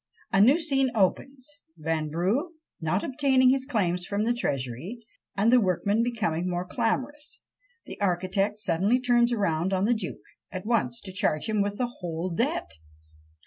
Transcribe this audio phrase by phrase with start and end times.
[0.33, 1.47] A new scene opens!
[1.77, 4.97] Vanbrugh not obtaining his claims from the Treasury,
[5.37, 7.43] and the workmen becoming more clamorous,
[7.85, 11.97] the architect suddenly turns round on the duke, at once to charge him with the
[11.99, 12.71] whole debt.